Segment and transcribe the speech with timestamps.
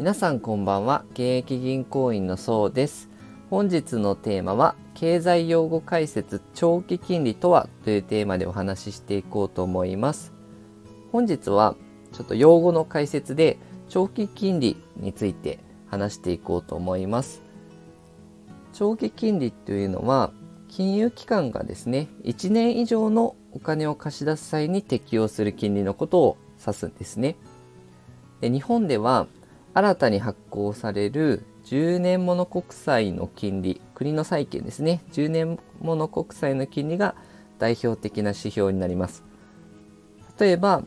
[0.00, 1.04] 皆さんこんばんは。
[1.10, 3.10] 現役銀行員のそうです。
[3.50, 10.32] 本日のテーマは経済用語解説長期金利とはというテーマでお話ししていこうと思います。
[11.12, 11.76] 本日は
[12.12, 13.58] ちょっと用語の解説で
[13.90, 15.58] 長期金利について
[15.90, 17.42] 話していこうと思います。
[18.72, 20.32] 長期金利というのは
[20.68, 27.36] 金融機関がですね1年以上のお金を貸し出す際に適用する金利のことを指すんですね。
[28.40, 29.26] で日本では
[29.72, 35.02] 新たに発行される10年もの国債の金利国の債券ですね。
[35.12, 37.14] 10年もの国債の金利が
[37.58, 39.22] 代表的な指標になります。
[40.38, 40.82] 例えば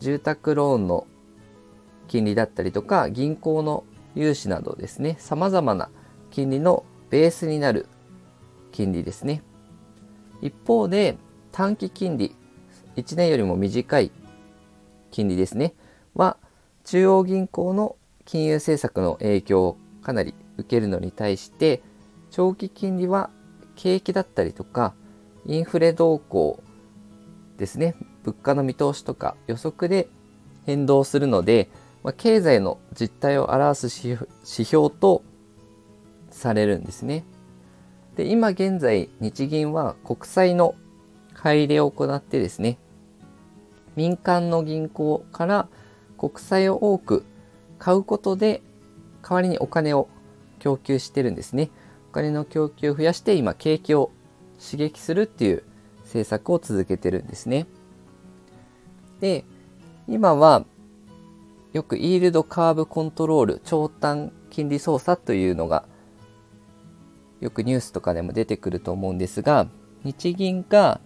[0.00, 1.06] 住宅ローンの
[2.08, 3.84] 金利だったりとか銀行の
[4.14, 5.16] 融資などですね。
[5.18, 5.90] 様々な
[6.30, 7.86] 金利のベースになる
[8.72, 9.42] 金利ですね。
[10.40, 11.16] 一方で
[11.52, 12.34] 短期金利
[12.96, 14.10] 1年よりも短い
[15.10, 15.74] 金利ですね。
[16.14, 16.36] は
[16.84, 21.82] 中央銀行の金融政策の影響をかなり受けるのに対して
[22.30, 23.30] 長期金利は
[23.76, 24.94] 景気だったりとか
[25.46, 26.62] インフレ動向
[27.58, 27.94] ですね
[28.24, 30.08] 物価の見通しとか予測で
[30.66, 31.68] 変動するので、
[32.02, 35.22] まあ、経済の実態を表す指標と
[36.30, 37.24] されるんですね。
[38.16, 40.74] で今現在日銀は国債の
[41.34, 42.78] 買い入れを行ってですね
[43.96, 45.68] 民間の銀行から
[46.16, 47.24] 国債を多く
[47.84, 48.62] 買うことで
[49.20, 50.08] 代わりにお金を
[50.58, 51.70] 供給してるんですね。
[52.08, 54.10] お金の供給を増やして今景気を
[54.58, 55.64] 刺激するっていう
[55.98, 57.66] 政策を続けてるんですね。
[59.20, 59.44] で、
[60.08, 60.64] 今は
[61.74, 65.84] よくイールドカーブコントロール、長短金利操作というのが
[67.42, 69.68] よくニュースとかでも出てくると思うんですが、
[70.04, 71.02] 日銀が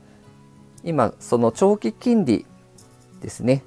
[0.84, 2.46] 今その長期金利
[3.20, 3.64] ですね。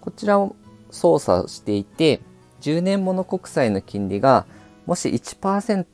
[0.00, 0.56] こちらを
[0.90, 2.20] 操作していて、
[2.60, 4.46] 10年もの国債の金利が
[4.86, 5.84] もし1%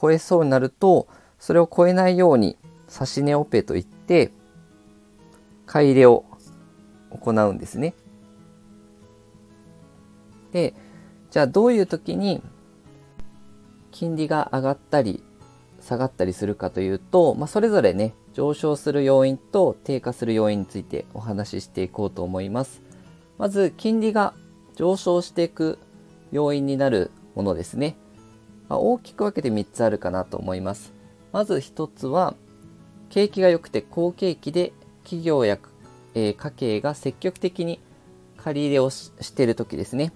[0.00, 2.56] 超えそうになると、それを超えないように
[2.88, 4.32] 指値オペといって、
[5.66, 6.24] 買い入れを
[7.10, 7.94] 行うんですね。
[10.52, 10.74] で、
[11.30, 12.42] じゃあどういう時に
[13.90, 15.22] 金利が上がったり
[15.80, 22.82] 下がったりするかというと、まあ、それぞれね、上昇する要因と低下する要因についてお話ししていこうと思います。
[23.38, 24.34] まず金利が
[24.74, 25.78] 上昇していく
[26.30, 27.96] 要因になるものですね。
[28.68, 30.92] まあ、大きく分けて3つあるかなと思います。
[31.32, 32.34] まず1つは
[33.10, 34.72] 景気が良くて好景気で
[35.04, 35.58] 企業や、
[36.14, 37.80] えー、家計が積極的に
[38.36, 40.12] 借り入れをしている時ですね。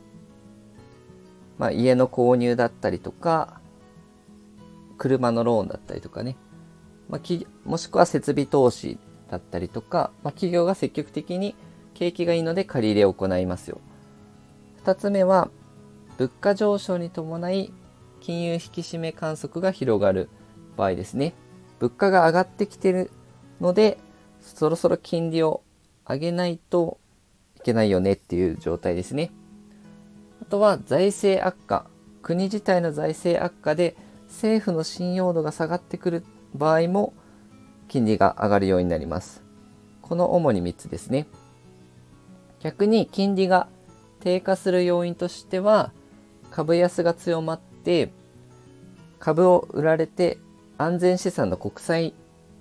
[1.58, 3.60] まあ、家の購入だったりとか
[4.98, 6.36] 車のローンだったりとかね、
[7.08, 8.98] まあ、もしくは設備投資
[9.30, 11.54] だったりとか、まあ、企業が積極的に
[11.96, 13.80] 景気がいいので借り入れを行いますよ。
[14.84, 15.50] 2つ目は、
[16.18, 17.72] 物価上昇に伴い
[18.20, 20.28] 金融引き締め観測が広がる
[20.76, 21.32] 場合ですね。
[21.80, 23.10] 物価が上がってきてる
[23.62, 23.98] ので、
[24.42, 25.62] そろそろ金利を
[26.06, 26.98] 上げないと
[27.56, 29.32] いけないよねっていう状態ですね。
[30.42, 31.86] あとは財政悪化。
[32.22, 33.96] 国自体の財政悪化で
[34.28, 36.24] 政府の信用度が下がってくる
[36.54, 37.14] 場合も
[37.88, 39.42] 金利が上がるようになります。
[40.02, 41.26] この主に3つですね。
[42.60, 43.68] 逆に金利が
[44.20, 45.92] 低下する要因としては
[46.50, 48.10] 株安が強まって
[49.18, 50.38] 株を売られて
[50.78, 52.14] 安全資産の国債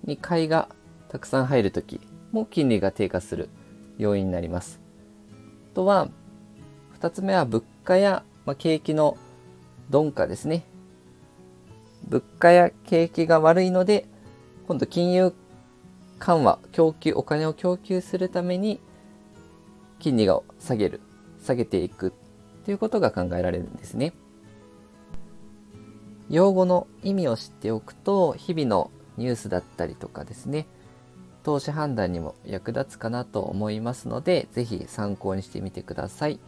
[0.03, 0.69] に買いが
[1.09, 1.99] たくさん入るとき
[2.31, 3.49] も金利が低下する
[3.97, 4.79] 要因になります。
[5.71, 6.09] あとは
[6.99, 9.17] 2つ目は物価や、まあ、景気の
[9.91, 10.63] 鈍化ですね。
[12.07, 14.05] 物価や景気が悪いので
[14.67, 15.33] 今度金融
[16.19, 18.79] 緩和供給お金を供給するために
[20.05, 21.01] 金利を下げる、
[21.43, 22.13] 下げていく
[22.63, 24.13] ということが考えられるんですね。
[26.29, 30.67] 用語の意味を知っておくと、日々のニュースだったりとかですね、
[31.41, 36.39] 投資判断にも役立つかなと思いますので、ぜひ参考にしてみてください。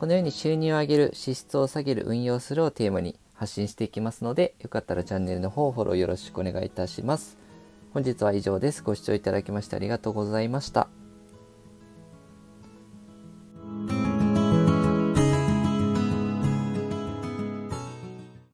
[0.00, 7.36] このように収入を上げる、支出を下げる、運用するをテーマに発信していきますので、よかったらチャンネルの方フォローよろしくお願いいたします。
[7.92, 8.82] 本日は以上です。
[8.82, 11.05] ご視聴いただきましてありがとうございました。